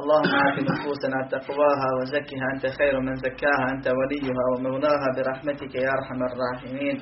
[0.00, 6.20] اللهم آت نفوسنا تقواها وزكها أنت خير من زكاها أنت وليها ومولاها برحمتك يا أرحم
[6.30, 6.96] الراحمين.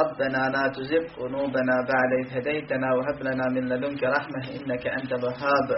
[0.00, 5.68] ربنا لا تزغ قلوبنا بعد إذ هديتنا وهب لنا من لدنك رحمة إنك أنت الوهاب.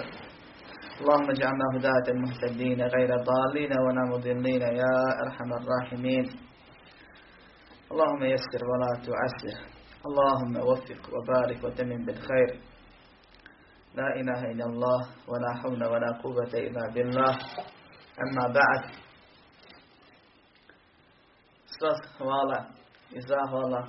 [1.01, 6.25] اللهم اجعلنا هداة المهتدين غير ضالين ولا مضلين يا أرحم الراحمين.
[7.93, 9.57] اللهم يسر ولا تعسر.
[10.07, 12.51] اللهم وفق وبارك وتمم بالخير.
[13.94, 17.34] لا إله إلا الله ولا حول ولا قوة إلا بالله
[18.24, 18.84] أما بعد
[21.74, 22.66] Sva hvala
[23.12, 23.88] i zahvala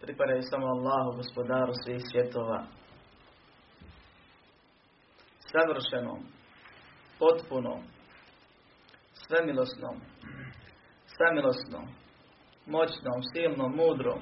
[0.00, 2.64] pripadaju samo Allahu, gospodaru svih svjetova,
[5.52, 6.20] savršenom,
[7.18, 7.82] potpunom,
[9.12, 9.96] svemilosnom,
[11.16, 11.86] samilosnom,
[12.66, 14.20] moćnom, silnom, mudrom,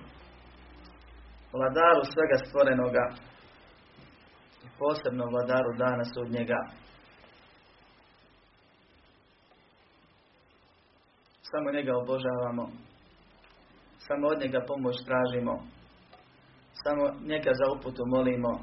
[1.53, 3.30] vladaru svega stvorenoga i
[4.82, 6.60] posebno vladaru dana sudnjega.
[11.50, 12.66] Samo njega obožavamo,
[14.08, 15.54] samo od njega pomoć tražimo,
[16.84, 18.54] samo njega za uputu molimo,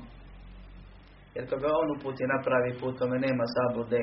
[1.34, 4.02] jer koga on uputi napravi put, tome nema zablude.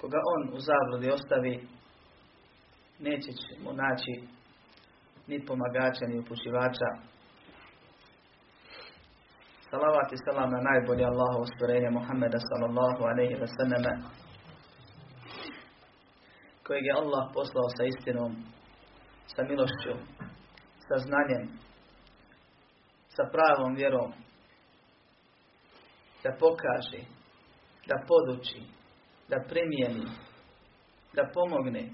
[0.00, 1.54] Koga on u zabludi ostavi,
[2.98, 3.30] neće
[3.62, 4.14] mu naći
[5.26, 7.13] ni pomagača, ni upućivača.
[9.74, 13.92] Salavat i salam na najbolje Allahovo stvorenje Muhammeda sallallahu alaihi wa sallame,
[16.66, 18.32] kojeg je Allah poslao sa istinom,
[19.32, 19.94] sa milošću,
[20.86, 21.44] sa znanjem,
[23.16, 24.10] sa pravom vjerom,
[26.22, 27.02] da pokaže,
[27.88, 28.62] da poduči,
[29.28, 30.06] da primijeni,
[31.16, 31.84] da pomogne,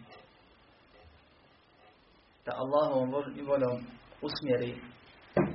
[2.44, 3.10] da Allahovom
[3.48, 3.78] voljom
[4.26, 4.72] usmjeri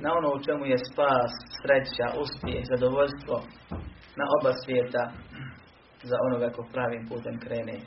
[0.00, 3.36] na ono u čemu je spas, sreća, uspjeh, zadovoljstvo
[4.18, 5.04] na oba svijeta
[6.02, 7.78] za onoga ko pravim putem krene.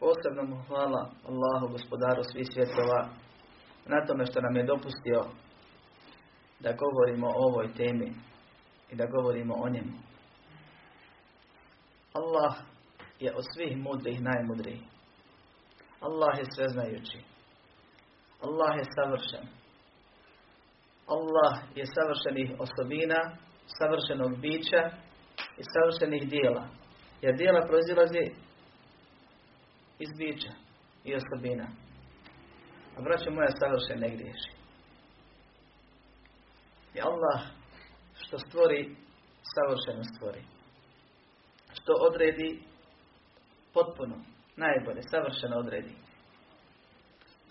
[0.00, 3.08] Posebno mu hvala Allahu, gospodaru svih svjetova,
[3.86, 5.20] na tome što nam je dopustio
[6.60, 8.12] da govorimo o ovoj temi
[8.90, 9.92] i da govorimo o njemu.
[12.12, 12.54] Allah
[13.20, 14.80] je od svih mudrih najmudriji.
[16.00, 17.37] Allah je sveznajući.
[18.40, 19.48] Allah je savršen.
[21.06, 23.36] Allah je savršenih osobina,
[23.78, 24.82] savršenog bića
[25.58, 26.68] i savršenih dijela.
[27.22, 28.34] Jer dijela proizilazi
[29.98, 30.52] iz bića
[31.04, 31.66] i osobina.
[32.96, 34.52] A braćo moja savršen ne griješi.
[36.94, 37.40] I Allah
[38.14, 38.96] što stvori,
[39.54, 40.42] savršeno stvori.
[41.72, 42.62] Što odredi,
[43.74, 44.16] potpuno,
[44.56, 45.94] najbolje, savršeno odredi.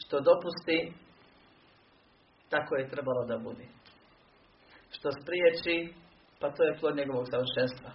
[0.08, 0.94] Što dopusti,
[2.50, 3.66] tako je trebalo da bude.
[4.90, 5.94] Što spriječi,
[6.40, 7.92] pa to je plod njegovog savršenstva.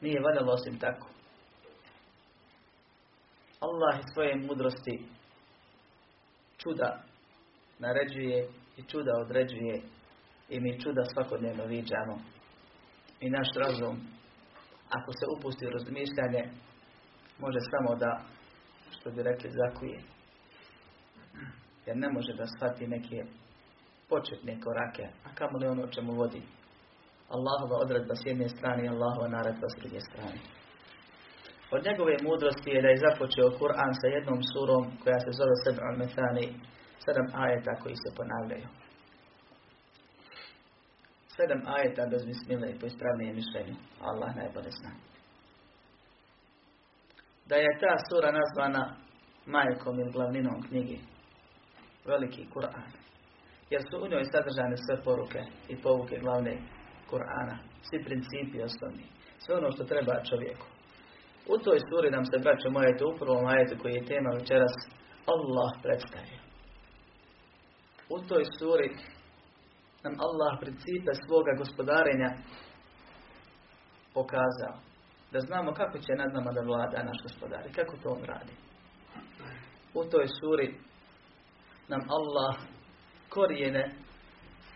[0.00, 1.08] Nije valjalo osim tako.
[3.60, 5.04] Allah iz svoje mudrosti
[6.58, 7.02] čuda
[7.78, 9.82] naređuje i čuda određuje
[10.48, 12.16] i mi čuda svakodnevno viđamo.
[13.20, 13.96] I naš razum,
[14.88, 16.42] ako se upusti u razmišljanje,
[17.38, 18.20] može samo da,
[18.90, 20.15] što bi rekli, zakuje.
[21.86, 23.18] Jer ne može da shvati neke
[24.08, 26.42] početne korake, a kamo li ono o čemu vodi.
[27.36, 30.38] Allahova odredba s jedne strane i Allahova naredba s druge strane.
[31.74, 35.82] Od njegove mudrosti je da je započeo Kur'an sa jednom surom koja se zove Sebr
[35.88, 36.46] al-Methani,
[37.04, 38.68] sedam ajeta koji se ponavljaju
[41.36, 43.76] sedam ajeta bez bismile i po ispravnijem mišljenju.
[44.00, 44.90] Allah najbolje zna.
[47.48, 48.96] Da je ta sura nazvana
[49.46, 50.98] majkom ili glavninom knjigi.
[52.06, 52.90] Veliki Kur'an.
[53.70, 56.54] Jer su u njoj sadržane sve poruke i povuke glavne
[57.10, 57.56] Kur'ana.
[57.88, 59.06] Svi principi osnovni.
[59.38, 60.66] Sve ono što treba čovjeku.
[61.48, 64.74] U toj suri nam se, braćo moje, to u prvom ajetu koji je tema večeras,
[65.34, 66.40] Allah predstavio.
[68.08, 68.88] U toj suri
[70.04, 72.30] nam Allah principe svoga gospodarenja
[74.14, 74.76] pokazao.
[75.32, 78.54] Da znamo kako će nad nama da vlada naš gospodar i kako to on radi.
[79.94, 80.66] U toj suri
[81.88, 82.54] nam Allah
[83.28, 83.94] korijene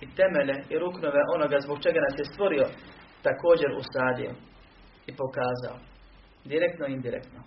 [0.00, 2.66] i temele i ruknove onoga zbog čega nas je stvorio
[3.22, 4.32] također usadio
[5.06, 5.78] i pokazao.
[6.44, 7.40] Direktno i indirektno.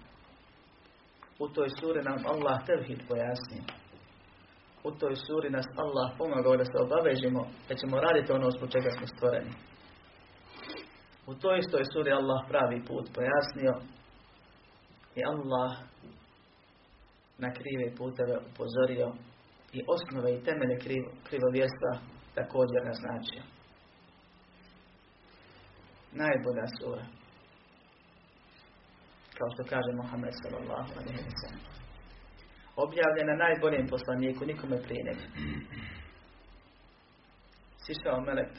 [1.40, 3.64] U toj suri nam Allah tevhid pojasnio.
[4.84, 8.90] U toj suri nas Allah pomagao da se obavežimo da ćemo raditi ono zbog čega
[8.98, 9.54] smo stvoreni.
[11.28, 13.74] U toj istoj suri Allah pravi put pojasnio
[15.16, 15.72] i Allah
[17.38, 19.08] na krive puteve upozorio
[19.74, 21.92] i osnove i temelje krivo, krivovjesta
[22.36, 23.44] također naznačio.
[26.12, 27.06] Najbolja sura.
[29.38, 31.64] Kao što kaže Muhammed sallallahu alaihi wa sallam.
[32.76, 35.24] Objavljena najboljem poslaniku, nikome prije nego.
[37.86, 38.54] Sišao melek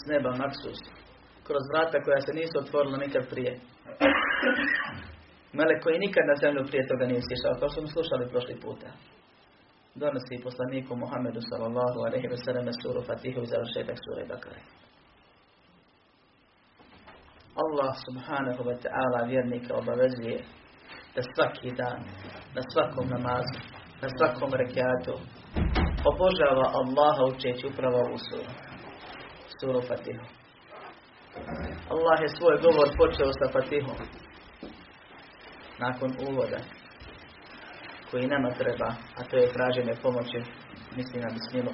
[0.00, 0.80] s neba Maksus,
[1.46, 3.60] kroz vrata koja se nisu otvorila nikad prije.
[5.58, 8.88] Melek koji nikad na zemlju prije toga nije sišao, kao što smo slušali prošli puta.
[10.02, 14.60] Donosi poslaniku Muhammedu sallallahu alaihi wa sallam suru Fatihu i završetak sure Bakare.
[17.64, 20.38] Allah subhanahu wa ta'ala vjernika obavezuje
[21.14, 22.00] da svaki dan,
[22.56, 23.58] na svakom namazu,
[24.02, 25.14] na svakom rekiatu
[26.10, 28.50] obožava Allaha učeći upravo u suru.
[29.60, 30.26] Suru Fatihu.
[31.94, 33.98] Allah je svoj govor počeo sa Fatihom.
[35.86, 36.60] Nakon uvoda
[38.10, 40.38] koji nama treba, a to je traženje pomoći,
[40.96, 41.72] mislim na bismilu.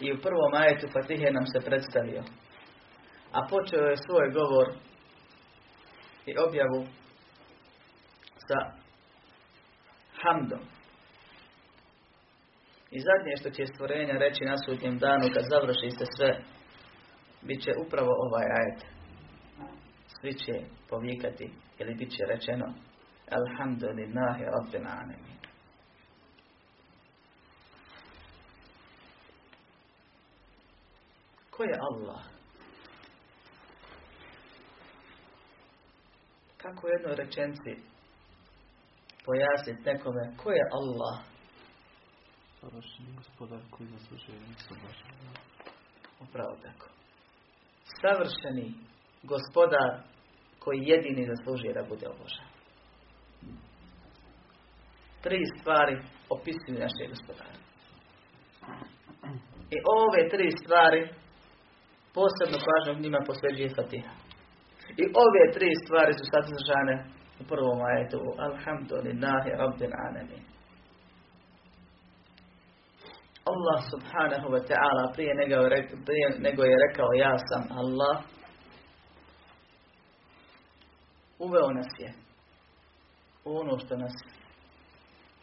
[0.00, 2.22] I u prvom ajetu Fatihe nam se predstavio.
[3.32, 4.66] A počeo je svoj govor
[6.26, 6.86] i objavu
[8.48, 8.58] sa
[10.22, 10.60] hamdom.
[12.90, 16.40] I zadnje što će stvorenja reći na sudnjem danu kad završite sve,
[17.42, 18.95] bit će upravo ovaj ajet.
[20.20, 22.74] Svi će povikati ili bit će rečeno
[23.30, 25.36] Alhamdulillahi Rabbil Alamin.
[31.50, 32.22] Ko je Allah?
[36.56, 37.72] Kako u jednoj rečenci
[39.24, 41.16] pojasniti nekome ko je Allah?
[42.60, 44.74] Savršeni gospodar koji nisu
[46.20, 46.88] Upravo tako.
[48.00, 48.74] Savršeni
[49.32, 49.90] gospodar
[50.58, 52.48] koji jedini zaslužuje da bude obožan.
[55.24, 55.94] Tri stvari
[56.36, 57.58] opisuju naše gospodare.
[59.74, 61.00] I ove tri stvari
[62.16, 64.14] posebno pažnju njima posveđuje Fatiha.
[65.02, 66.96] I ove tri stvari su sadržane
[67.40, 68.18] u prvom ajetu
[68.48, 70.44] Alhamdulillahi Rabbil Alamin.
[73.52, 75.32] Allah subhanahu wa ta'ala prije
[76.46, 78.16] nego je rekao ja sam Allah
[81.38, 82.12] uveo nas je
[83.44, 84.12] u ono što nas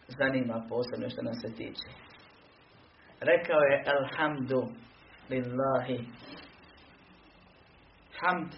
[0.08, 1.90] zanima posebno što nas se tiče.
[3.20, 4.68] Rekao je Alhamdu
[5.30, 6.08] lillahi
[8.20, 8.54] Hamd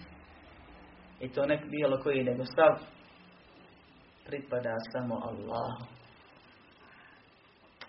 [1.19, 2.79] i to nek bilo koji nego stav
[4.25, 5.85] pripada samo Allahu.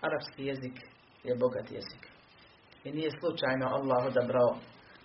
[0.00, 0.76] Arapski jezik
[1.24, 2.02] je bogat jezik.
[2.84, 4.56] I nije slučajno Allah odabrao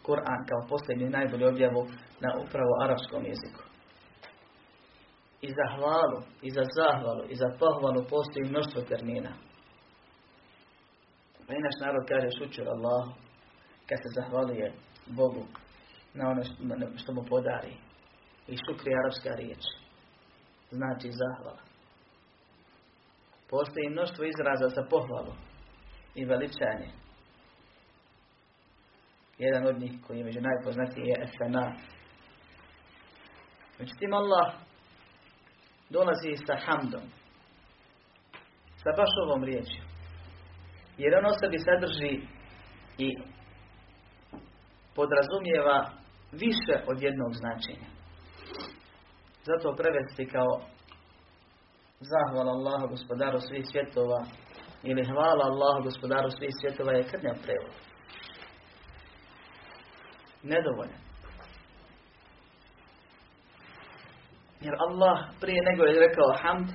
[0.05, 1.88] Kur'an kao posljednju najbolju objavu
[2.19, 3.61] na upravo arapskom jeziku.
[5.41, 9.33] I za hvalu, i za zahvalu, i za pohvalu postoji mnoštvo termina.
[11.48, 13.12] Pa i naš narod kaže šućur Allahu,
[13.89, 14.74] kad se zahvaluje
[15.05, 15.45] Bogu
[16.13, 16.43] na ono
[16.98, 17.74] što mu podari.
[18.48, 19.63] I šukri arapska riječ.
[20.71, 21.62] Znači zahvala.
[23.50, 25.33] Postoji mnoštvo izraza za pohvalu
[26.15, 26.89] i veličanje.
[29.38, 31.75] Jedan od njih koji je među najpoznatiji je Efena.
[33.79, 34.53] Međutim Allah
[35.91, 37.05] dolazi sa hamdom.
[38.83, 39.83] Sa baš ovom riječju.
[40.98, 42.13] Jer on sebi sadrži
[42.98, 43.10] i
[44.95, 45.77] podrazumijeva
[46.31, 47.89] više od jednog značenja.
[49.43, 50.51] Zato prevesti kao
[52.00, 54.25] zahvala Allahu gospodaru svih svjetova
[54.83, 57.74] ili hvala Allahu gospodaru svih svjetova je krnjav prevod.
[60.43, 61.11] Nedovoljan.
[64.65, 66.68] Jer Allah prije nego je rekao hamd,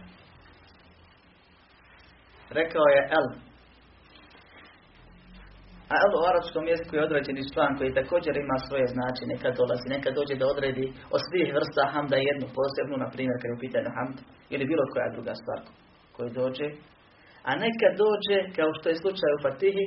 [2.50, 3.28] rekao je el.
[5.92, 9.94] A el u arapskom jeziku je određeni član koji također ima svoje značenje kad dolazi.
[9.94, 13.64] Nekad dođe da odredi od svih vrsta hamda jednu posebnu, na primjer kad je u
[13.64, 14.18] pitanju hamd,
[14.54, 15.60] ili bilo koja druga stvar
[16.14, 16.68] koja dođe.
[17.48, 19.86] A nekad dođe, kao što je slučaj u Fatihi,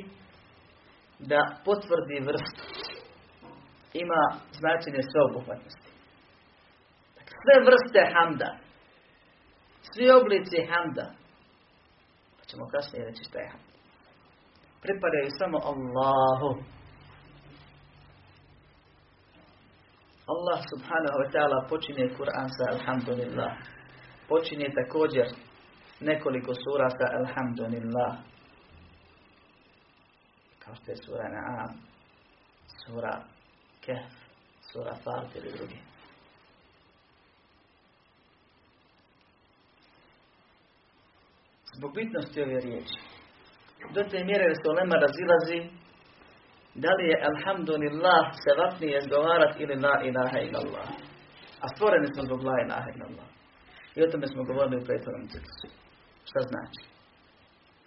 [1.30, 2.62] da potvrdi vrstu.
[4.04, 4.22] Ima
[4.60, 5.89] značenje sveobuhvatnosti.
[7.42, 8.58] Sve vrste hamda.
[9.92, 11.06] Svi oblici hamda.
[12.38, 13.64] Pa ćemo kasnije reći šta je hamd.
[14.82, 16.50] Pripadaju samo Allahu.
[20.32, 23.52] Allah subhanahu wa ta'ala počinje Kur'an sa Alhamdulillah.
[24.28, 25.26] počinje također
[26.00, 28.12] nekoliko sura sa Alhamdulillah.
[30.58, 31.80] Kao što je sura Naam,
[32.84, 33.22] sura
[33.80, 34.12] Kehf,
[34.72, 35.78] sura Fatir i drugi.
[41.80, 42.98] Zbog bitnosti ove riječi.
[43.94, 45.60] Do te mjere se olema razilazi
[46.74, 50.88] da li je alhamdulillah se vapnije izgovarat ili la ilaha illallah.
[51.64, 53.28] A stvoreni smo zbog la ilaha illallah.
[53.96, 55.68] I o tome smo govorili u prethodnom ciklusu.
[56.28, 56.82] Šta znači?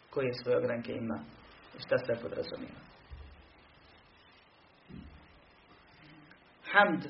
[0.10, 1.18] Koje svoje ogranke ima?
[1.78, 2.82] I šta sve podrazumijeva?
[6.72, 7.04] Hamd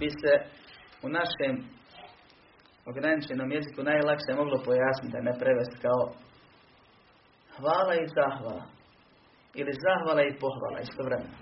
[0.00, 0.32] bi se
[1.02, 1.54] u našem
[2.86, 6.12] ograničenom jeziku najlakše moglo pojasniti, da ne prevesti kao
[7.56, 8.64] hvala i zahvala.
[9.54, 11.36] Ili zahvala i pohvala istovremeno.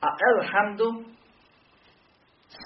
[0.00, 0.88] A elhamdu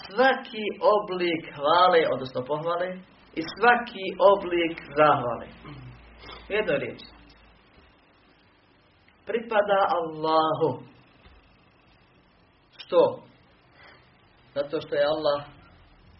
[0.06, 0.64] svaki
[0.96, 2.88] oblik hvale, odnosno pohvale,
[3.34, 5.46] i svaki oblik zahvale.
[6.48, 7.00] Jedno riječ.
[9.26, 10.82] Pripada Allahu.
[12.76, 13.22] Što?
[14.54, 15.40] Zato što je Allah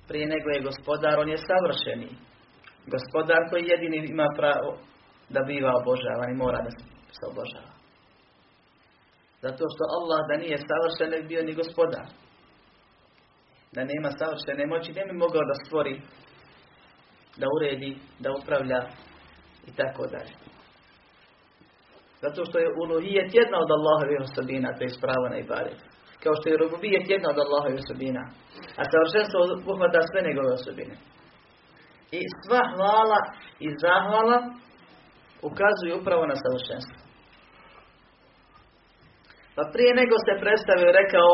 [0.08, 2.08] prije nego je gospodar, on je savršeni.
[2.94, 4.70] Gospodar koji jedini ima pravo
[5.28, 6.70] da biva obožavan i mora da
[7.18, 7.72] se obožava.
[9.42, 12.06] Zato što Allah da nije savršen ne bi bio ni gospodar.
[13.74, 15.94] Da nema savršene moći ne bi mogao da stvori,
[17.40, 18.80] da uredi, da upravlja
[19.68, 20.34] i tako dalje.
[22.22, 25.91] Zato što je uluhijet jedna od Allahovih osobina, to je spravo na ibadet.
[26.22, 28.22] Kao što je rububijet jedna od Allahovih osobina.
[28.80, 29.38] A savršenstvo
[29.72, 30.94] uhvata sve njegove osobine.
[32.18, 33.20] I sva hvala
[33.64, 34.38] i zahvala
[35.48, 36.98] ukazuju upravo na savršenstvo.
[39.54, 41.32] Pa prije nego se predstavio rekao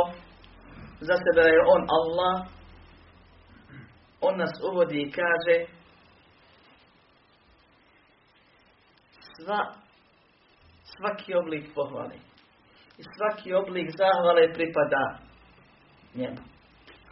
[1.00, 2.37] za sebe da je on Allah,
[4.21, 5.57] on nas uvodi i kaže
[9.37, 9.73] sva,
[10.83, 12.27] svaki oblik pohvali
[12.99, 15.19] i svaki oblik zahvale pripada
[16.14, 16.43] njemu.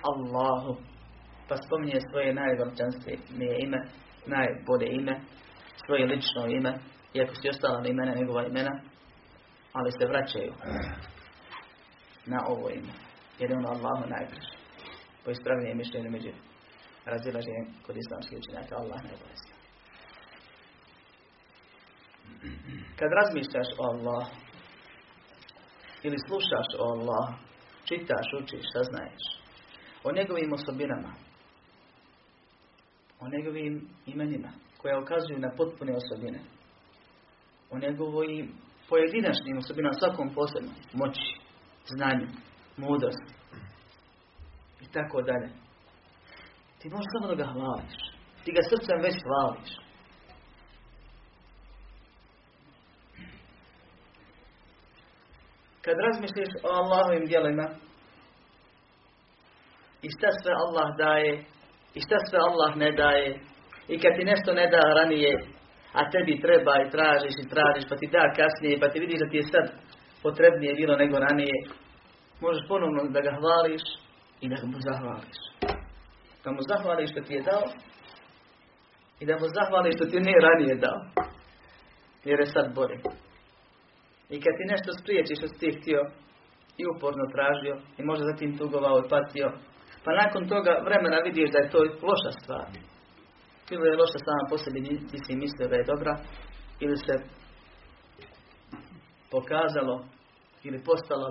[0.03, 0.77] Allahu.
[1.49, 3.19] Pa spominje svoje najveličanstvije
[3.59, 3.81] ime,
[4.27, 5.21] najbolje ime,
[5.87, 6.73] svoje lično ime,
[7.15, 8.81] iako su ostala imena, njegova imena,
[9.73, 10.53] ali se vraćaju
[12.27, 12.93] na ovo ime.
[13.39, 14.53] Jer je ono Allahu najbliže.
[15.25, 16.31] Po ispravljenje mišljenju među
[17.05, 19.37] razilaženjem kod islamskih učenjaka Allah najbolje
[22.99, 24.27] Kad razmišljaš o Allah
[26.07, 27.27] ili slušaš o Allah,
[27.89, 29.25] čitaš, učiš, saznaješ
[30.05, 31.13] o njegovim osobinama,
[33.21, 36.41] o njegovim imenima koja ukazuju na potpune osobine,
[37.71, 38.53] o njegovim
[38.89, 41.27] pojedinačnim osobinama, svakom posebno, moći,
[41.95, 42.27] znanju,
[42.77, 43.35] mudrosti
[44.81, 45.49] i tako dalje.
[46.79, 47.97] Ti možeš samo da ga hvališ.
[48.45, 49.86] Ti ga srcem već hvališ.
[55.87, 57.67] Kad razmišljaš o Allahovim djelima
[60.07, 61.33] i šta sve Allah daje
[61.97, 63.31] i šta sve Allah ne daje
[63.93, 65.33] i kad ti nešto ne da ranije
[65.99, 69.29] a tebi treba i tražiš i tražiš pa ti da kasnije pa ti vidiš da
[69.31, 69.67] ti je sad
[70.23, 71.57] potrebnije bilo nego ranije
[72.41, 73.85] možeš ponovno da ga hvališ
[74.41, 75.41] i da mu zahvališ.
[76.45, 77.67] Da mu zahvališ što ti je dao
[79.21, 81.01] i da mu zahvališ što ti nije ranije dao.
[82.25, 83.26] Jer je sad bolje.
[84.35, 86.03] I kad ti nešto spriječi što si ti htio
[86.81, 89.49] i uporno tražio i možda zatim tugovao i patio,
[90.05, 91.79] pa nakon toga vremena vidiš da je to
[92.09, 92.67] loša stvar.
[93.71, 94.81] Ili je loša sama po sebi,
[95.11, 96.15] ti si mislio da je dobra,
[96.85, 97.15] ili se
[99.35, 99.97] pokazalo,
[100.67, 101.29] ili postalo,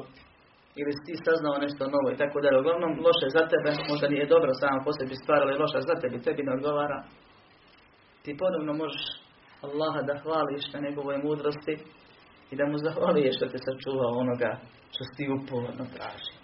[0.79, 2.59] ili si ti saznao nešto novo i tako dalje.
[2.59, 6.17] Uglavnom, loše za tebe, možda nije dobro samo po sebi stvar, ali loša za tebe,
[6.25, 6.99] tebi ne odgovara.
[8.23, 9.05] Ti ponovno možeš
[9.65, 11.75] Allaha da hvališ na njegovoj mudrosti
[12.51, 14.59] i da mu zahvaliješ što te sačuvao onoga
[14.91, 16.35] što si ti uporno traži.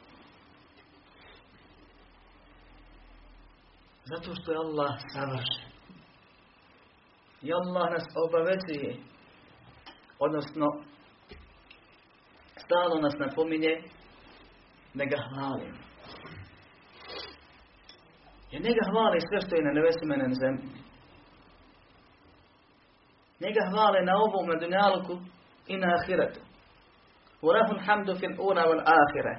[4.05, 5.71] Zato što je Allah savršen.
[7.41, 8.97] I Allah nas obavezuje,
[10.19, 10.67] odnosno
[12.63, 13.83] stalno nas napominje
[14.93, 15.75] da ga hvalim.
[18.51, 20.81] Jer njega hvali sve što je na nebesima i zemlji.
[23.39, 25.15] Njega hvale na ovom, na dunjaluku
[25.67, 26.39] i na ahiretu.
[27.41, 29.35] Urahun hamdu fil ura wal ahire.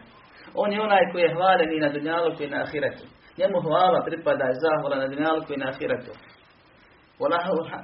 [0.55, 3.05] On je onaj koji je hvalen i na dunjaluku i na ahiretu.
[3.39, 6.13] Njemu hvala pripada i zahvala na dunjaluku i na ahiretu.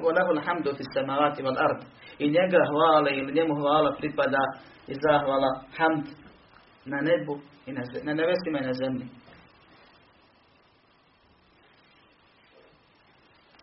[0.04, 1.84] وله الحمد في السماوات والأرض
[2.18, 4.38] i njega hvale ili njemu hvala pripada
[4.86, 6.06] i zahvala hamd
[6.84, 9.06] na nebu i na, na nebesima i na zemlji.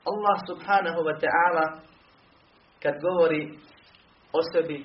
[0.05, 1.79] Allah subhanahu wa ta'ala
[2.83, 3.59] kad govori
[4.37, 4.77] o sebi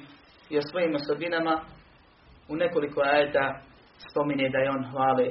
[0.51, 1.55] i o svojim osobinama
[2.49, 3.47] u nekoliko ajeta
[4.11, 5.27] spominje da je on hvale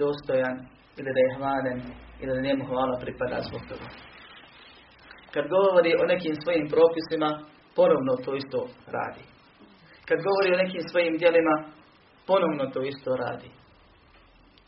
[0.00, 0.56] dostojan
[0.98, 1.78] ili da je hvalen
[2.20, 3.88] ili da njemu hvala pripada zbog toga.
[5.34, 7.28] Kad govori o nekim svojim propisima,
[7.78, 8.60] ponovno to isto
[8.96, 9.24] radi.
[10.08, 11.54] Kad govori o nekim svojim djelima,
[12.26, 13.50] ponovno to isto radi.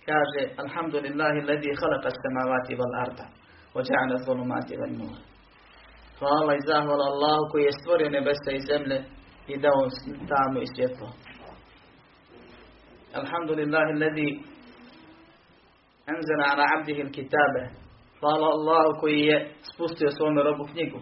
[0.09, 3.27] Kaže, Alhamdulillahi ledi halaka samavati val arda,
[3.79, 5.17] ođa'ana zulumati val nur.
[6.19, 8.99] Hvala i zahvala Allahu koji je stvorio nebesa i zemlje
[9.53, 9.83] i dao
[10.33, 11.09] tamo i svjetlo.
[13.21, 14.29] Alhamdulillahi ledi
[16.13, 17.63] anzala ala abdihi kitabe.
[18.21, 19.37] Hvala Allahu koji je
[19.71, 21.01] spustio svome robu knjigu.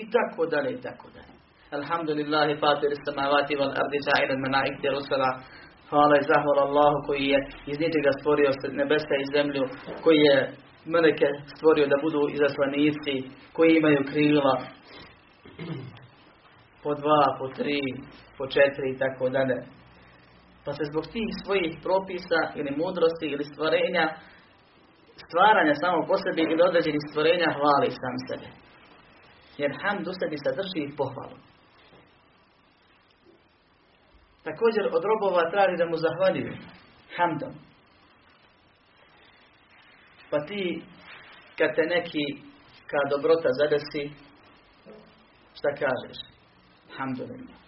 [0.00, 1.34] I tako dalje, i tako dalje.
[1.78, 5.30] Alhamdulillahi fatir samavati wal ardi ja'ila al-malaikati rusula.
[5.90, 7.38] Hvala i zahvala Allahu koji je
[7.70, 9.64] iz ničega stvorio nebesa i zemlju,
[10.04, 10.38] koji je
[10.84, 13.14] meleke stvorio da budu izaslanici,
[13.52, 14.54] koji imaju krila
[16.82, 17.80] po dva, po tri,
[18.38, 19.58] po četiri i tako dalje.
[20.64, 24.04] Pa se zbog tih svojih propisa ili mudrosti ili stvorenja,
[25.26, 28.48] stvaranja samo po sebi ili određenih stvorenja hvali sam sebe.
[29.60, 31.36] Jer hamd u sebi sadrži i pohvalu.
[34.48, 36.52] Također od robova traži da mu zahvaljuju
[37.16, 37.67] hamdom.
[40.30, 40.82] Pa ti,
[41.58, 42.24] kad te neki
[42.86, 44.02] ka dobrota zadesi,
[45.58, 46.18] šta kažeš?
[46.90, 47.58] Alhamdulillah.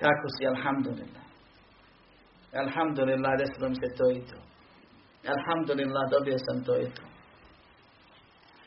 [0.00, 1.24] Kako si, alhamdulillah.
[2.64, 4.38] Alhamdulillah, desilo mi se to i to.
[5.34, 7.02] Alhamdulillah, dobio sam to i to.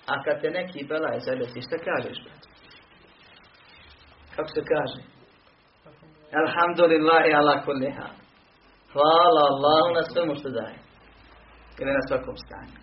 [0.08, 2.44] A kad te neki belaj zadesi, šta kažeš, brat?
[4.36, 5.02] Kako se kaže?
[6.44, 8.27] Alhamdulillah i ala kulli hal.
[8.94, 10.80] Hvala Allahu na svemu što daje.
[11.80, 12.78] Ili na svakom stanju.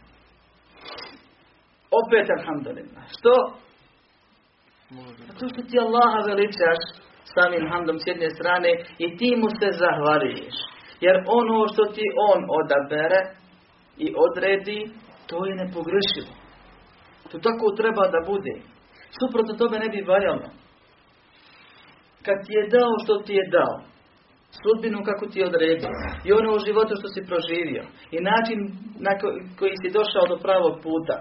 [2.00, 3.04] Opet alhamdulillah.
[3.16, 3.34] Što?
[5.28, 6.80] Zato što ti Allaha veličaš
[7.34, 8.70] samim hamdom s jedne strane
[9.04, 10.56] i ti mu se zahvaliješ.
[11.00, 13.20] Jer ono što ti on odabere
[14.04, 14.80] i odredi,
[15.26, 16.32] to je nepogrešivo.
[17.30, 18.54] To tako treba da bude.
[19.18, 20.48] Suprotno tome ne bi valjalo.
[22.24, 23.76] Kad ti je dao što ti je dao,
[24.62, 25.90] sudbinu kako ti je odredio
[26.26, 27.84] i ono u životu što si proživio
[28.16, 28.58] i način
[29.06, 29.12] na
[29.58, 31.16] koji si došao do pravog puta,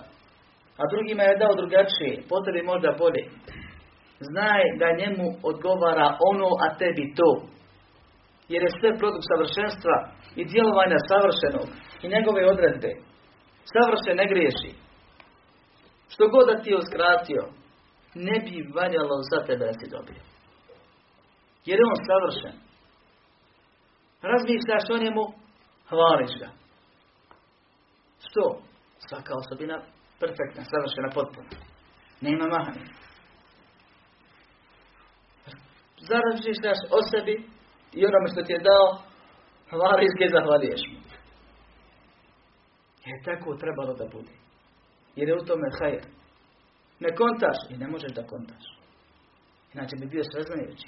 [0.81, 3.23] a drugima je dao drugačije, potrebi možda bolje.
[4.29, 7.31] Znaj da njemu odgovara ono, a tebi to.
[8.51, 9.95] Jer je sve produkt savršenstva
[10.39, 11.67] i djelovanja savršenog
[12.03, 12.91] i njegove odredbe.
[13.73, 14.71] Savršen ne griješi.
[16.13, 17.43] Što god da ti je uskratio,
[18.27, 20.21] ne bi valjalo za tebe da si dobio.
[21.67, 22.55] Jer je on savršen.
[24.31, 25.23] Razmišljaš o njemu,
[25.89, 26.49] hvališ ga.
[28.25, 28.43] Što?
[29.07, 29.77] Svaka osobina
[30.19, 31.49] perfektna, savršena, potpuno.
[32.21, 32.85] Nema mahanja.
[36.13, 37.35] Razmišljaš o sebi
[37.93, 38.87] i onome što ti je dao,
[39.69, 40.99] hvališ ga i zahvaliješ mu.
[43.05, 44.33] Jer tako trebalo da bude.
[45.15, 46.03] Jer je u tome hajr.
[46.99, 48.65] Ne kontaš i ne možeš da kontaš.
[49.73, 50.87] Inače bi bio sveznajući.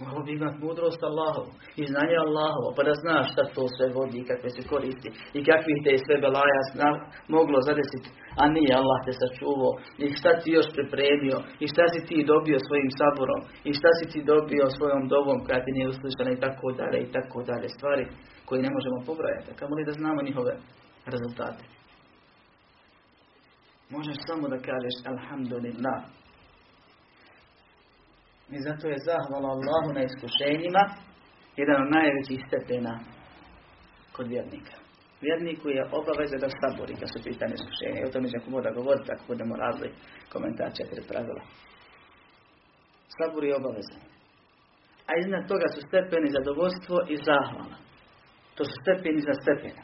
[0.00, 4.16] Moramo bi imati mudrost Allahovu i znanje Allahovo, pa da znaš šta to sve vodi
[4.20, 5.08] i kakve se koristi
[5.38, 6.90] i kakvih te sve belaja zna,
[7.36, 8.08] moglo zadesiti,
[8.40, 9.72] a nije Allah te sačuvao.
[10.02, 11.38] I šta ti još pripremio?
[11.62, 13.40] I šta si ti dobio svojim saborom?
[13.68, 16.30] I šta si ti dobio svojom dobom koja ti nije uslišana?
[16.32, 17.66] I tako dalje i tako dalje.
[17.76, 18.04] Stvari
[18.46, 20.52] koje ne možemo pobrojati, kamo li da znamo njihove
[21.14, 21.64] rezultate.
[23.94, 26.00] Možeš samo da kažeš Alhamdulillah.
[28.56, 30.82] I zato je zahvala Allahu na iskušenjima
[31.60, 32.94] jedan od najvećih stepena
[34.12, 34.76] kod vjernika.
[35.24, 37.98] Vjerniku je obaveza da sabori kad su pitanje iskušenja.
[38.00, 39.88] I o tome ćemo da govoriti ako budemo radili
[40.32, 41.42] komentar četiri pravila.
[43.16, 43.98] Sabor je obaveza.
[45.08, 47.76] A iznad toga su stepeni zadovoljstvo i zahvala.
[48.56, 49.82] To su stepeni za stepena.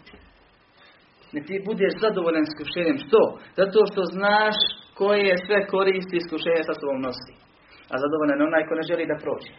[1.35, 2.99] Ne ti budeš zadovoljan iskušenjem.
[3.05, 3.23] Što?
[3.61, 4.57] Zato što znaš
[5.01, 7.35] koje sve koristi iskušenja sa sobom nosi.
[7.92, 9.53] A zadovoljan je onaj ko ne želi da prođe.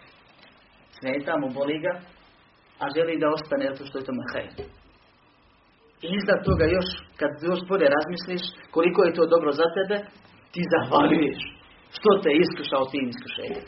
[0.97, 1.93] Smeta mu, boli ga,
[2.83, 4.47] a želi da ostane zato što je to mahaj.
[6.05, 6.87] I iza toga još,
[7.19, 8.43] kad još bolje razmisliš
[8.75, 9.97] koliko je to dobro za tebe,
[10.53, 11.39] ti zahvaljuješ
[11.97, 13.65] što te iskušao tim iskušenjem.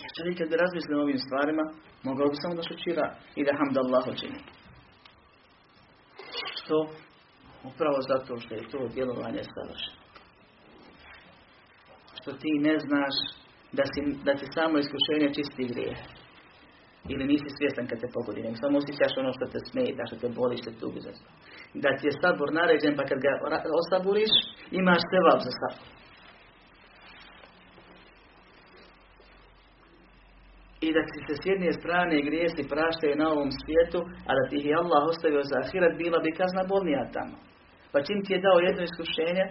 [0.00, 1.64] Jer čovjek kad bi razmislio o ovim stvarima,
[2.08, 3.06] mogao bi samo da šučira
[3.38, 4.40] i da hamd Allah čini.
[6.56, 6.76] Što?
[7.70, 10.03] Upravo zato što je to djelovanje savršeno.
[12.24, 13.14] Što ti ne znaš
[13.78, 16.00] da, si, da ti samo iskušenje čisti grijeh.
[17.12, 20.28] Ili nisi svjestan kad te pogodi, nego samo osjećaš ono što te smeta, što te
[20.38, 21.00] boli, što te tubi
[21.82, 23.32] Da ti je sabor naređen, pa kad ga
[23.80, 24.32] osaburiš,
[24.80, 25.88] imaš sevap za sabor.
[30.86, 34.58] I da ti se s jedne strane grijesi praštaju na ovom svijetu, a da ti
[34.68, 37.36] je Allah ostavio za ahirat, bila bi kazna bolnija tamo.
[37.92, 39.44] Pa čim ti je dao jedno iskušenje,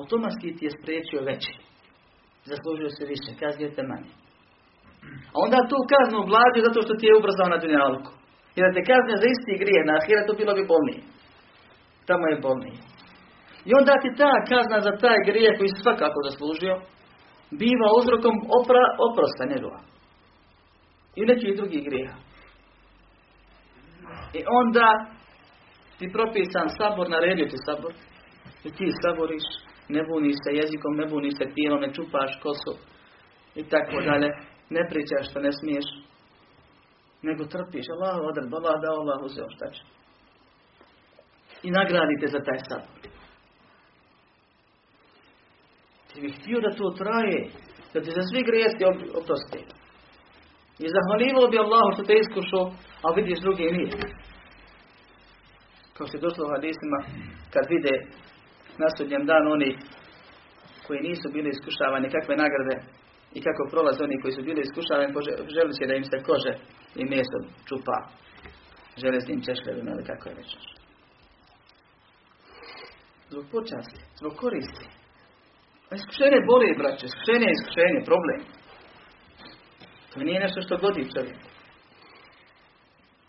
[0.00, 1.54] automatski ti je spriječio veći.
[2.50, 4.12] Zaslužio se više, kaznio te manje.
[5.34, 8.10] A onda tu kaznu ublažio zato što ti je ubrzao na dunjalku.
[8.56, 11.00] I da te kazne za isti grije na to bilo bi bolnije.
[12.08, 12.78] Tamo je bolnije.
[13.68, 16.74] I onda ti ta kazna za taj grije koji si svakako zaslužio,
[17.60, 19.80] biva uzrokom opra, oprosta njegova.
[21.18, 22.12] I nekih drugih grija.
[24.38, 24.88] I onda
[25.98, 27.92] ti propisan sabor, naredio ti sabor.
[28.64, 29.46] I ti saboriš,
[29.88, 32.74] ne buniš se jezikom, ne buniš se tijelom, ne čupaš kosu
[33.54, 34.28] i tako dalje.
[34.70, 35.86] Ne pričaš što ne smiješ,
[37.22, 37.86] nego trpiš.
[37.94, 39.82] Allah odred, Allah dao, Allah uzeo, šta će.
[41.62, 43.00] I nagradite za taj sabor.
[46.08, 47.40] Ti bih htio da to traje,
[47.94, 48.84] da ti za svi grijesti
[49.20, 49.62] oprosti.
[50.84, 52.64] I zahvalivalo bi Allahu što te iskušao,
[53.04, 53.98] a vidiš drugi nije.
[55.96, 56.98] Kao se došlo u hadisima,
[57.52, 57.94] kad vide
[58.78, 59.70] na sudnjem danu oni
[60.86, 62.76] koji nisu bili iskušavani, kakve nagrade
[63.36, 65.14] i kako prolaze oni koji su bili iskušavani,
[65.56, 66.52] želi se da im se kože
[67.00, 67.96] i mjesto čupa
[69.02, 70.50] železnim češljevima ili kako je već.
[73.30, 74.84] Zbog počasti, zbog koristi.
[75.98, 78.40] Iskušenje boli, braće, iskušenje je iskušenje, problem.
[80.12, 81.38] To nije nešto što godi čovjek.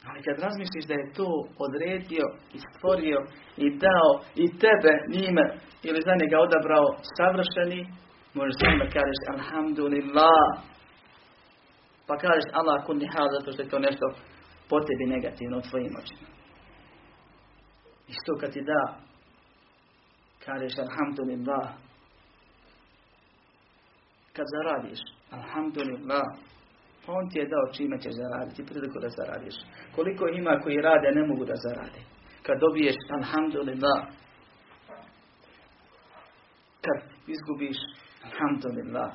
[0.09, 1.29] Ali kad razmisliš da je to
[1.65, 3.19] odredio i stvorio
[3.57, 4.11] i dao
[4.43, 5.45] i tebe njime
[5.83, 7.81] ili za njega odabrao savršeni,
[8.33, 10.47] možeš samo da kažeš Alhamdulillah.
[12.07, 14.05] Pa kažeš Allah kunni hal zato što je to nešto
[14.69, 16.27] po tebi negativno u tvojim očima.
[18.07, 18.83] I što kad ti da,
[20.45, 21.67] kažeš Alhamdulillah.
[24.35, 24.99] Kad zaradiš,
[25.31, 26.27] Alhamdulillah.
[27.07, 29.55] On ti je dao čime ćeš zaraditi, priliku da zaradiš.
[29.95, 31.99] Koliko ima koji rade, ne mogu da zarade.
[32.45, 33.99] Kad dobiješ, alhamdulillah.
[36.85, 37.77] Kad izgubiš,
[38.27, 39.11] alhamdulillah.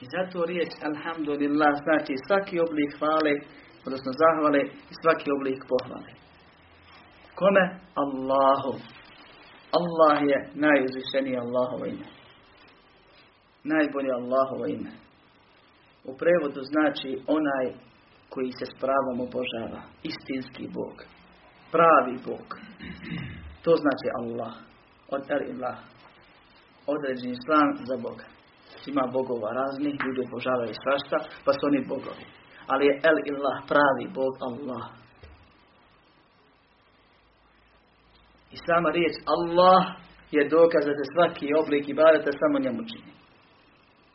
[0.00, 3.32] I zato riječ alhamdulillah znači svaki oblik hvale,
[3.86, 4.60] odnosno zahvale
[4.92, 6.10] i svaki oblik pohvale.
[7.34, 7.64] Kome?
[7.94, 8.72] Allahu.
[9.78, 12.06] Allah je najuzvišeniji Allahovo ime.
[13.64, 15.03] Najbolje Allahovo ime.
[16.04, 17.66] U prevodu znači onaj
[18.28, 19.80] koji se s pravom obožava.
[20.10, 20.96] Istinski Bog.
[21.74, 22.46] Pravi Bog.
[23.64, 24.54] To znači Allah.
[25.14, 25.78] Od el ilah.
[26.86, 28.26] Određeni slan za Boga.
[28.86, 32.24] Ima bogova raznih, ljudi obožavaju svašta, pa su oni bogovi.
[32.66, 34.84] Ali je el ilah, pravi Bog Allah.
[38.54, 39.82] I sama riječ Allah
[40.30, 43.12] je dokaz da se svaki oblik ibadeta samo njemu čini.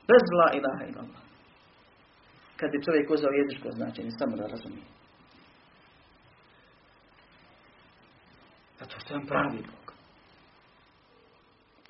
[0.10, 1.28] Bez la ilaha Allah
[2.59, 4.87] kad bi čovjek uzao jezičko značenje, samo da razumije.
[8.79, 9.93] Zato što je on pravi Bog.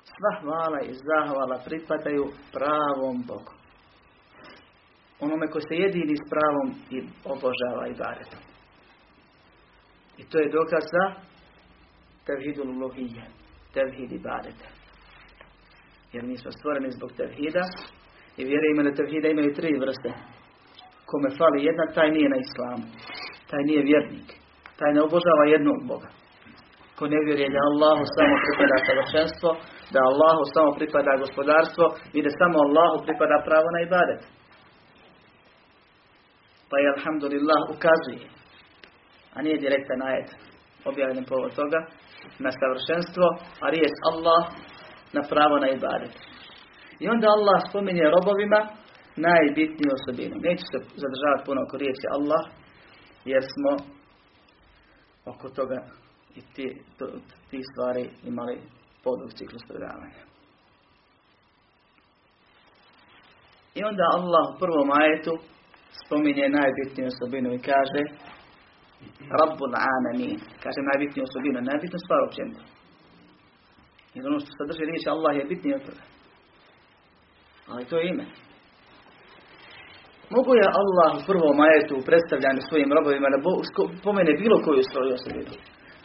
[0.04, 3.52] Sva hvala i zahvala pripadaju pravom Bogu.
[5.20, 8.42] Onome ko se jedini s pravom i obožava i baretom.
[10.18, 11.04] I to je dokaz za
[12.26, 13.24] tevhidul lohije,
[13.74, 14.68] tevhid i barete.
[16.12, 17.64] Jer mi smo stvoreni zbog tevhida
[18.36, 20.39] i vjerujemo da tevhida imaju tri vrste
[21.10, 22.84] kome fali jedna, taj nije na islamu.
[23.50, 24.28] Taj nije vjernik.
[24.78, 26.10] Taj ne obožava jednog Boga.
[26.96, 29.50] Ko ne vjeruje da Allahu samo pripada savršenstvo,
[29.94, 31.84] da Allahu samo pripada gospodarstvo
[32.16, 34.22] i da samo Allahu pripada pravo na ibadet.
[36.70, 38.26] Pa je alhamdulillah ukazuje,
[39.34, 40.28] a nije direktan ajet
[40.90, 41.80] objavljen povod toga,
[42.44, 43.26] na savršenstvo,
[43.64, 44.42] a riječ Allah
[45.16, 46.14] na pravo na ibadet.
[47.02, 48.60] I onda Allah spominje robovima
[49.28, 50.34] najbitniju osobinu.
[50.48, 52.42] Neću se zadržavati puno oko riječi Allah,
[53.24, 53.70] jer smo
[55.32, 55.78] oko toga
[56.38, 56.66] i ti,
[57.50, 58.56] ti stvari imali
[59.04, 60.22] podug ciklus predavanja.
[63.74, 65.32] I onda Allah u prvom ajetu
[66.02, 68.02] spominje najbitniju osobinu i kaže
[69.38, 70.38] Rabbul Alamin.
[70.64, 72.62] Kaže najbitniju osobinu, najbitniju stvar općenito.
[74.14, 76.04] Jer ono što sadrži riječ Allah je bitnije od toga.
[77.70, 78.26] Ali to je ime.
[80.36, 83.38] Mogu je Allah u prvom majetu u predstavljanju svojim robovima da
[84.04, 85.54] pomene bilo koju svoju osobinu.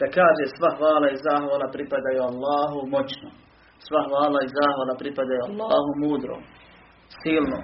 [0.00, 3.28] Da kaže sva hvala i zahvala pripadaju Allahu moćno.
[3.86, 6.36] Sva hvala i zahvala pripada Allahu mudro,
[7.22, 7.60] silno.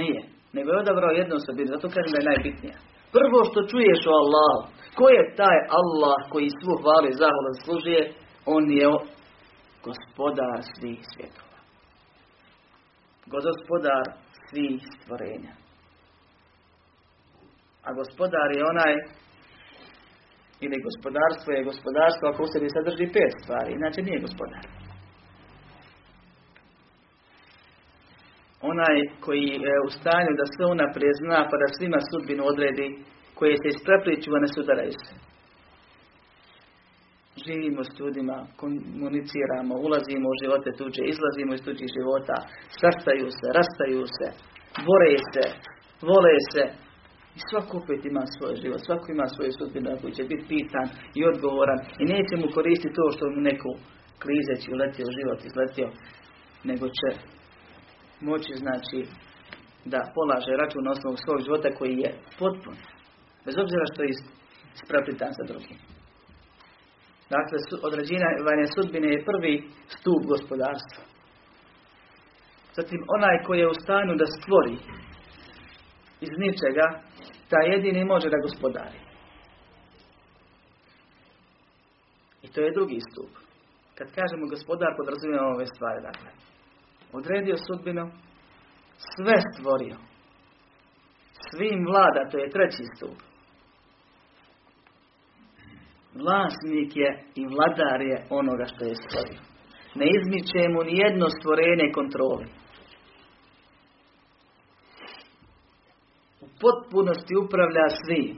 [0.00, 0.20] Nije.
[0.56, 2.76] Nego je odabrao jednu osobinu, zato kažem da je najbitnija.
[3.16, 4.60] Prvo što čuješ o Allahu,
[4.98, 8.02] ko je taj Allah koji svu hvalu i zahvalu zaslužuje,
[8.54, 8.86] on je
[9.86, 11.58] gospodar svih svjetova.
[13.36, 14.04] Gospodar
[14.48, 15.52] svih stvorenja.
[17.84, 18.94] A gospodar je onaj
[20.60, 24.64] ili gospodarstvo je gospodarstvo ako u sebi sadrži pet stvari, inače nije gospodar.
[28.72, 32.88] Onaj koji je u stanju da sve unaprijed zna pa da svima sudbinu odredi
[33.38, 35.27] koje se isprepliču, a ne sudaraju se.
[37.44, 42.36] Živimo s ljudima, komuniciramo, ulazimo u živote tuđe, izlazimo iz tuđih života,
[42.82, 44.26] sastaju se, rastaju se,
[44.88, 45.44] bore se,
[46.08, 46.64] vole se,
[47.38, 50.86] i svako opet ima svoj život, svako ima svoju sudbinu koji će biti pitan
[51.18, 53.70] i odgovoran i neće mu koristiti to što mu neko
[54.22, 55.88] klizeći uletio život, izletio,
[56.70, 57.08] nego će
[58.28, 58.98] moći znači
[59.92, 62.76] da polaže račun na osnovu svog života koji je potpun.
[63.46, 64.10] Bez obzira što je
[64.76, 65.78] ispreplitan sa drugim.
[67.30, 69.54] Dakle, određivanje sudbine je prvi
[69.88, 71.02] stup gospodarstva.
[72.76, 74.76] Zatim, onaj koji je u stanju da stvori
[76.20, 76.86] iz ničega,
[77.50, 79.00] taj jedini može da gospodari.
[82.42, 83.32] I to je drugi stup.
[83.98, 86.00] Kad kažemo gospodar, podrazumijemo ove stvari.
[86.02, 86.30] Dakle,
[87.12, 88.04] odredio sudbinu,
[89.14, 89.96] sve stvorio.
[91.50, 93.27] Svim vlada, to je treći stup.
[96.20, 99.40] Vlasnik je i vladar je onoga što je stvorio.
[100.00, 102.46] Ne izmiče mu ni jedno stvorenje kontroli.
[106.44, 108.36] U potpunosti upravlja svim.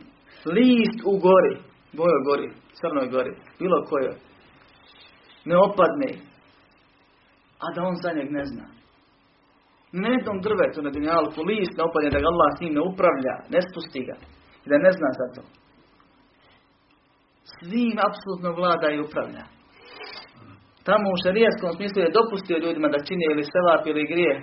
[0.57, 1.55] List u gori,
[1.99, 4.17] bojo gori, crnoj gori, bilo kojoj.
[5.45, 6.11] Ne opadne.
[7.65, 8.67] A da on za njeg ne zna.
[9.93, 13.35] Ne jednom drvetu na dunjalku list ne opadne da ga Allah s njim ne upravlja,
[13.53, 14.17] ne spusti ga.
[14.65, 15.43] I da ne zna za to
[17.61, 19.45] svim apsolutno vlada i upravlja.
[20.89, 24.35] Tamo u šarijaskom smislu je dopustio ljudima da čine ili selap ili grije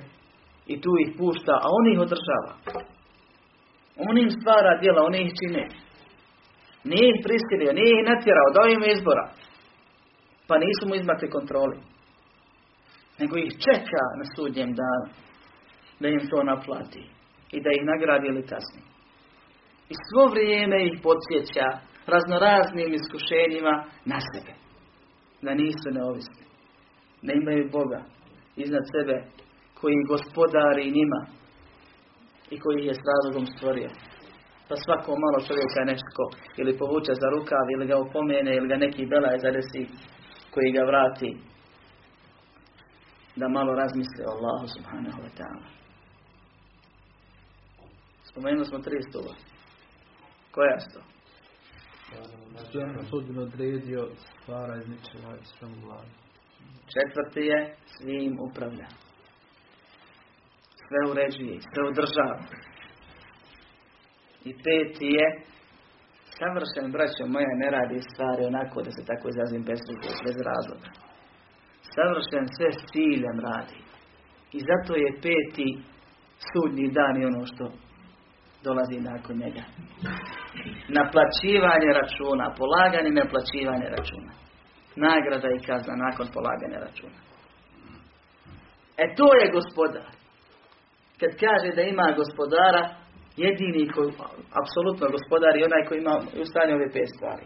[0.73, 2.53] i tu ih pušta, a on ih održava.
[4.07, 5.63] On im stvara djela, on ih čine.
[6.91, 9.25] Nije ih prisilio, nije ih natjerao, dao im izbora.
[10.47, 11.77] Pa nisu mu izmakli kontroli.
[13.19, 15.07] Nego ih čeka na sudnjem danu
[15.99, 17.03] da im to naplati
[17.55, 18.81] i da ih nagradi ili kasni.
[19.89, 21.67] I svo vrijeme ih podsjeća
[22.13, 23.73] raznoraznim iskušenjima
[24.11, 24.53] na sebe.
[25.41, 26.45] Da nisu neovisni.
[27.21, 28.01] Da imaju Boga
[28.55, 29.15] iznad sebe
[29.79, 31.21] koji gospodari njima
[32.53, 33.89] i koji je s razlogom stvorio.
[34.67, 36.23] Pa svako malo čovjeka nešto
[36.61, 39.83] ili povuče za rukav ili ga upomene ili ga neki belaj zadesi
[40.53, 41.29] koji ga vrati
[43.35, 45.67] da malo razmisli o Allahu subhanahu wa ta'ala.
[48.29, 49.33] Spomenuli smo tri stuba.
[50.51, 51.16] Koja to?
[53.09, 54.07] Sudbeno odredio
[54.41, 56.13] stvara iz ničega i sve vlada.
[56.93, 58.87] Četvrti je svim upravlja.
[60.85, 62.39] Sve uređuje, sve održava.
[64.43, 65.27] I peti je
[66.37, 69.79] savršen, braćo moja, ne radi stvari onako da se tako izrazim bez,
[70.25, 70.89] bez razloga.
[71.95, 73.79] Savršen sve s ciljem radi.
[74.57, 75.69] I zato je peti
[76.49, 77.86] sudnji dan i ono što
[78.65, 79.63] dolazi nakon njega.
[80.97, 84.31] Naplaćivanje računa, polaganje i naplaćivanje računa.
[85.05, 87.19] Nagrada i kazna nakon polaganja računa.
[89.03, 90.07] E to je gospodar.
[91.19, 92.83] Kad kaže da ima gospodara,
[93.43, 94.09] jedini koji,
[94.61, 97.45] apsolutno gospodar je onaj koji ima u stanju ove pet stvari.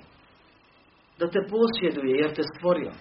[1.20, 2.92] Da te posjeduje jer te stvorio.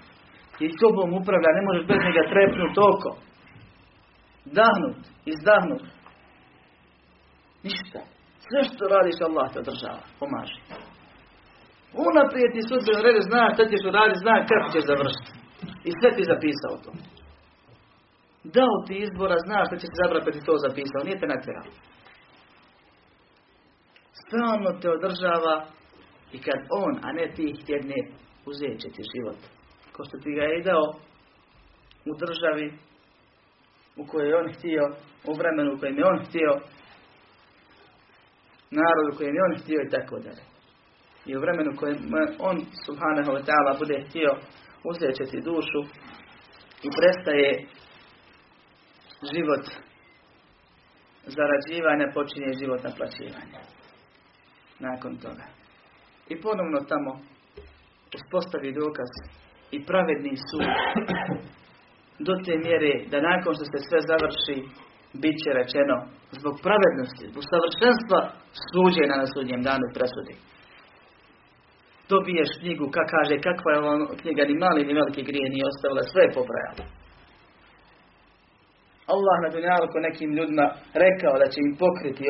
[0.65, 3.11] I tobom upravlja, ne možeš bez njega trepnut oko.
[4.59, 5.01] Dahnut,
[5.35, 5.85] izdahnut.
[7.63, 8.01] Ništa.
[8.47, 10.59] Sve što radiš Allah te održava, pomaže.
[12.09, 15.31] Unaprijed ti sudbeno redu zna šta ćeš uraditi, zna kako ćeš završiti.
[15.89, 16.93] I sve ti zapisao to.
[18.57, 21.69] Dao ti izbora, zna što će se zabrati pa ti to zapisao, nije te natjerao.
[24.23, 25.57] Stalno te održava
[26.37, 27.99] i kad on, a ne ti htjedne,
[28.51, 29.41] uzet će ti život.
[29.95, 30.87] Ko što ti ga je dao
[32.11, 32.67] u državi
[33.97, 34.85] u kojoj je on htio,
[35.31, 36.53] u vremenu u kojem je on htio,
[38.71, 40.45] narodu kojem je on htio i tako dalje.
[41.27, 41.99] I u vremenu kojem
[42.39, 42.57] on,
[42.87, 44.31] subhanahu wa ta'ala, bude htio,
[44.85, 45.81] uzet će ti dušu
[46.87, 47.51] i prestaje
[49.33, 49.65] život
[51.37, 53.61] zarađivanja, počinje život naplaćivanja.
[54.79, 55.47] Nakon toga.
[56.29, 57.11] I ponovno tamo
[58.19, 59.13] uspostavi dokaz
[59.71, 60.69] i pravedni sud
[62.27, 64.57] do te mjere da nakon što se sve završi,
[65.23, 65.97] bit će rečeno
[66.39, 68.21] zbog pravednosti, zbog savršenstva
[68.71, 70.35] suđena na sudnjem danu presudi.
[72.13, 76.03] Dobiješ knjigu, ka kaže, kakva je on knjiga, ni mali ni veliki grije nije ostavila,
[76.13, 76.31] sve je.
[79.15, 80.67] Allah na dunjalku nekim ljudima
[81.05, 82.25] rekao da će im pokriti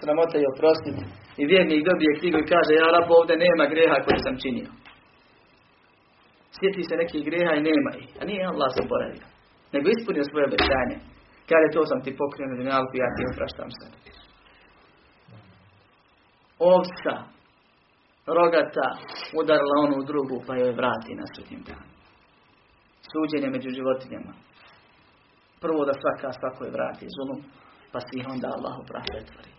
[0.00, 1.04] sramote i oprostiti.
[1.40, 4.70] I vjernik dobije knjigu i kaže, ja rab ovdje nema greha koje sam činio.
[6.56, 8.10] Sjeti se nekih greha i nema ih.
[8.20, 9.26] A nije Allah zaboravio.
[9.72, 10.96] Nego ispunio svoje obećanje.
[11.50, 13.86] Kaže, to sam ti pokrio na dunjalku ja ti opraštam se.
[16.72, 17.14] Ovca,
[18.38, 18.88] rogata,
[19.40, 21.90] udarila onu drugu pa joj vrati na sudnjem danu.
[23.10, 24.32] Suđenje među životinjama.
[25.64, 27.40] Prvo da svaka svakoj vrati zulum,
[27.92, 29.52] pa si ih onda Allahu prah pretvori.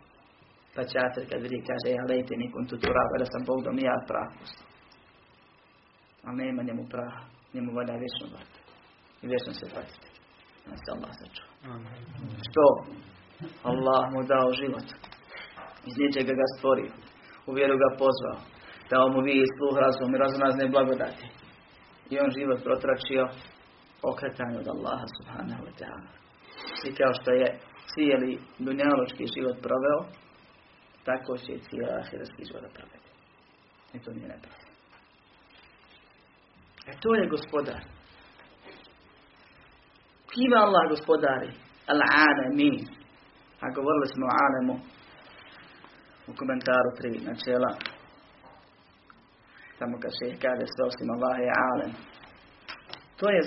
[0.75, 3.97] Pa čater kad vidi kaže, ja lejte nikom tu turaba, da sam Bog do ja
[4.09, 4.67] prah pustio.
[6.25, 7.21] Ali nema njemu praha,
[7.53, 8.59] njemu valja vječno vrti.
[9.21, 10.10] I vječno se patiti.
[10.69, 11.51] Da se Allah sačuva.
[12.47, 12.65] Što?
[13.71, 14.87] Allah mu dao život.
[15.89, 16.91] Iz ničega ga stvorio.
[17.47, 18.39] U vjeru ga pozvao.
[18.91, 21.25] Dao mu vi sluh, razum i razumazne blagodati.
[22.11, 23.23] I on život protračio
[24.11, 26.11] okretanje od Allaha subhanahu wa ta'ala.
[26.87, 27.47] I kao što je
[27.93, 29.99] cijeli dunjaločki život proveo,
[31.03, 33.09] tako će i cijeli ahiretski život provedi.
[33.93, 34.65] I to nije nepravda.
[36.87, 37.81] E to je gospodar.
[40.33, 41.49] Kima Allah gospodari?
[41.93, 42.75] Al-Alamin.
[43.63, 44.75] A govorili smo o Alemu
[46.29, 47.71] u komentaru tri načela.
[49.79, 51.91] Tamo kad se kaže sve osim Allah je Alem.
[53.19, 53.41] To je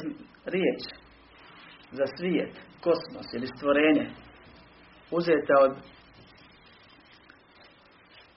[0.55, 0.81] riječ
[1.99, 2.53] za svijet,
[2.85, 4.07] kosmos ili stvorenje
[5.11, 5.73] uzeta od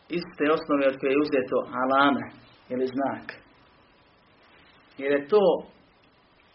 [0.10, 2.26] iste osnove od koje je uzeto alame
[2.70, 3.26] ili znak.
[4.98, 5.44] Jer je to,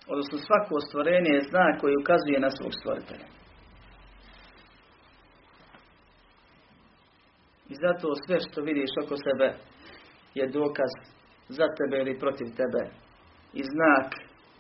[0.09, 3.29] odnosno svako stvorenje je znak koji ukazuje na svog stvoritelja.
[7.73, 9.49] I zato sve što vidiš oko sebe
[10.35, 10.93] je dokaz
[11.49, 12.83] za tebe ili protiv tebe.
[13.61, 14.09] I znak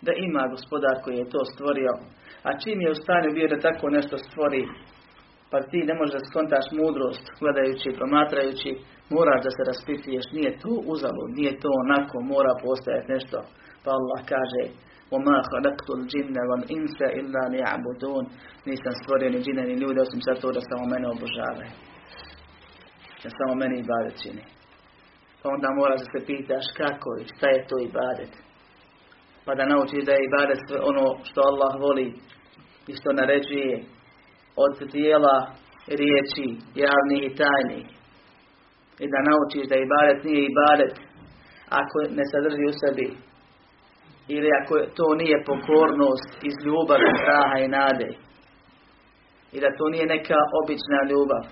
[0.06, 1.92] da ima gospodar koji je to stvorio.
[2.48, 4.64] A čim je u stanju bio da tako nešto stvori,
[5.50, 8.70] pa ti ne možeš da skontaš mudrost gledajući, promatrajući,
[9.16, 13.38] moraš da se raspituješ, nije to uzalud, nije to onako, mora postojati nešto.
[13.84, 14.62] Pa Allah kaže,
[15.13, 18.25] وَمَا خَلَقْتُ الْجِنَّ وَالْإِنْسَ إِلَّا لِيَعْبُدُونَ
[18.65, 21.73] Nisam stvorio ni džine ni ljude, osim zato da samo mene obožavaju.
[23.23, 24.43] Da samo meni ibadet čini.
[25.41, 28.33] Pa onda moraš da se pitaš kako i šta je to ibadet
[29.47, 32.07] pa da naučiš da je ibadet sve ono što Allah voli
[32.89, 33.73] i što naređuje
[34.65, 35.37] od dijela,
[36.01, 36.47] riječi,
[36.83, 37.85] javnih i tajnih.
[39.03, 40.93] I da naučiš da ibadet nije ibadet
[41.81, 43.07] ako ne sadrži u sebi
[44.28, 48.10] ili ako to nije pokornost iz ljubavi, straha i nade.
[49.52, 51.42] I da to nije neka obična ljubav,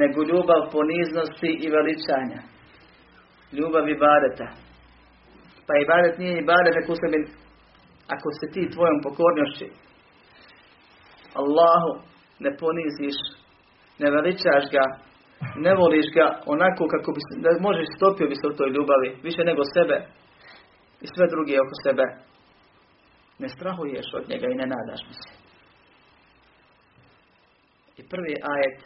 [0.00, 2.40] nego ljubav poniznosti i veličanja.
[3.58, 4.48] Ljubav ibadeta.
[5.66, 7.20] Pa ibadet nije ibadet ako sebi,
[8.14, 9.68] ako se ti tvojom pokornošći
[11.40, 11.90] Allahu
[12.44, 13.18] ne poniziš,
[14.02, 14.84] ne veličaš ga,
[15.66, 19.42] ne voliš ga onako kako bi da možeš stopio bi se u toj ljubavi, više
[19.44, 19.96] nego sebe
[21.04, 22.04] i sve druge oko sebe.
[23.38, 25.30] Ne strahuješ od njega i ne nadaš mu se.
[27.96, 28.78] I prvi ajet,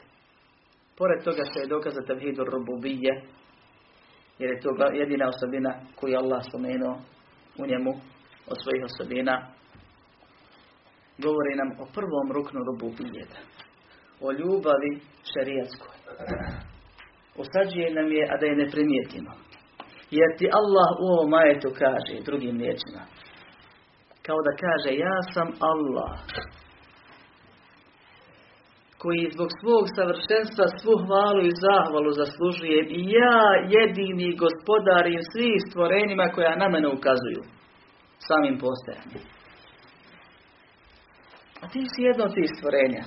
[0.99, 3.13] pored toga što je dokaz za tevhidu rububije,
[4.39, 6.97] jer je to jedina osobina koju je Allah spomenuo
[7.59, 7.93] u njemu
[8.51, 9.35] od svojih osobina,
[11.19, 13.39] govori nam o prvom ruknu rububijeta,
[14.21, 14.93] o ljubavi
[15.33, 15.97] šerijatskoj.
[17.43, 19.46] Osađuje nam je, a da je ne primijetimo.
[20.11, 23.03] Jer ti Allah u ovom majetu kaže, drugim riječima,
[24.27, 26.15] kao da kaže, ja sam Allah,
[28.99, 33.41] koji zbog svog savršenstva svu hvalu i zahvalu zaslužuje i ja
[33.77, 37.43] jedini gospodarim svih stvorenjima koja na mene ukazuju
[38.29, 39.23] samim postojanjem.
[41.63, 43.05] A ti si jedno od tih stvorenja.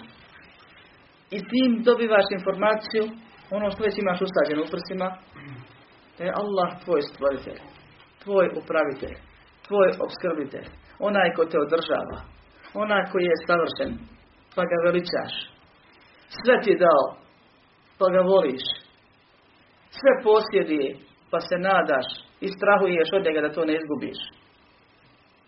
[1.36, 3.04] I tim dobivaš informaciju,
[3.58, 5.08] ono što već imaš usađeno u prsima,
[6.20, 7.60] da je Allah tvoj stvoritelj,
[8.24, 9.16] tvoj upravitelj,
[9.68, 10.68] tvoj obskrbitelj,
[11.00, 12.20] onaj ko te održava,
[12.74, 13.92] onaj koji je savršen,
[14.56, 15.34] pa ga veličaš,
[16.42, 17.06] sve ti dao,
[18.00, 18.66] pa ga voliš.
[19.98, 20.90] Sve posjeduje,
[21.32, 22.08] pa se nadaš
[22.46, 24.20] i strahuješ od njega da to ne izgubiš.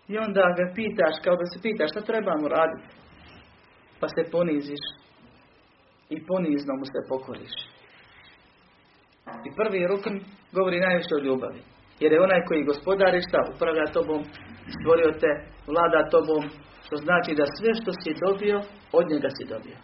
[0.08, 2.88] I onda ga pitaš, kao da se pitaš šta trebamo raditi.
[4.00, 4.84] Pa se poniziš
[6.14, 7.54] i ponizno mu se pokoriš.
[9.48, 10.14] I prvi rukn
[10.56, 11.60] govori najviše o ljubavi.
[12.00, 14.20] Jer je onaj koji gospodari šta upravlja tobom,
[14.76, 15.32] stvorio te,
[15.70, 16.44] vlada tobom,
[16.92, 18.56] Što znači da sve što si dobio,
[18.98, 19.78] od njega si dobio.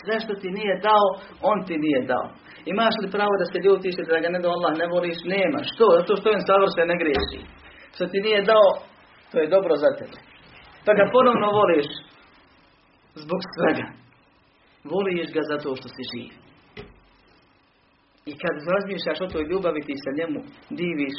[0.00, 1.06] Sve što ti nije dao,
[1.50, 2.28] on ti nije dao.
[2.72, 5.18] Imaš li pravo da se ljutiš da ga ne do Allah ne voliš?
[5.34, 5.60] Nema.
[5.70, 5.86] Što?
[5.98, 7.40] Zato što on savršen ne griješi.
[7.94, 8.68] Što ti nije dao,
[9.30, 10.18] to je dobro za tebe.
[10.84, 11.88] Pa ga ponovno voliš
[13.22, 13.86] zbog svega.
[14.92, 16.43] Voliš ga zato što si živ.
[18.30, 20.40] I kad razmišljaš o toj ljubavi ti se njemu
[20.80, 21.18] diviš,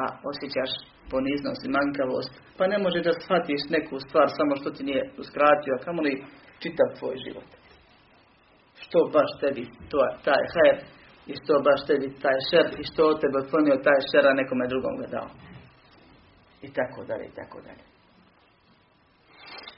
[0.00, 0.70] a osjećaš
[1.12, 5.72] poniznost i manjkavost, pa ne može da shvatiš neku stvar samo što ti nije uskratio,
[5.74, 6.24] a kamo li
[6.62, 7.48] čitav tvoj život.
[8.82, 10.76] Što baš tebi to, taj her
[11.30, 14.70] i što baš tebi taj šer i što od tebe otklonio taj šer, a nekome
[14.72, 15.28] drugom ga dao.
[16.66, 17.84] I tako dalje, i tako dalje.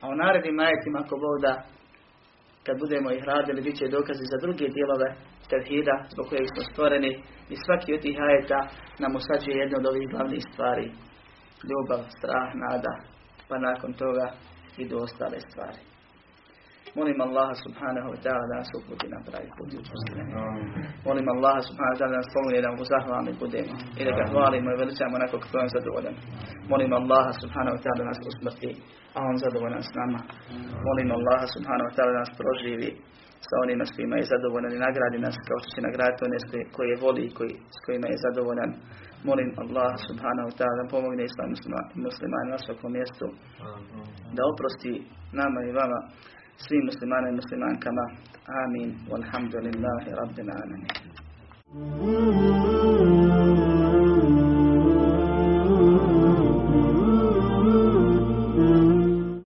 [0.00, 1.36] A u narednim majetima, ako Bog
[2.66, 5.08] kad budemo ih radili, bit će dokazi za druge dijelove
[5.50, 7.12] tevhida zbog kojeg smo stvoreni
[7.52, 8.60] i svaki od tih ajeta
[9.02, 10.86] nam usađuje jednu od ovih glavnih stvari.
[11.68, 12.92] Ljubav, strah, nada,
[13.48, 14.26] pa nakon toga
[14.82, 15.82] idu ostale stvari.
[16.98, 19.78] Molim Allaha subhanahu wa ta'ala da nas uputi na pravi put i
[21.08, 24.24] Molim Allaha subhanahu wa ta'ala da nas pomogne da mu zahvalni budemo i da ga
[24.32, 26.16] hvalimo i veličamo onako kako je zadovoljan.
[26.72, 28.70] Molim Allaha subhanahu wa ta'ala da nas usmrti,
[29.16, 30.20] a on zadovoljan s nama.
[30.86, 32.90] Molim Allaha subhanahu wa ta'ala da nas proživi
[33.48, 36.38] sa onima s kojima je zadovoljan i nagradi nas kao što će nagraditi one
[36.76, 38.70] koje voli i koji, s kojima je zadovoljan.
[39.28, 41.48] Molim Allah subhanahu wa ta'ala da pomogne islam
[42.06, 43.26] muslimani na svakom mjestu,
[44.36, 44.92] da oprosti
[45.40, 45.98] nama i vama
[46.64, 48.04] svim muslimana i muslimankama.
[48.62, 48.88] Amin.
[49.10, 50.82] Walhamdulillahi rabbil alamin.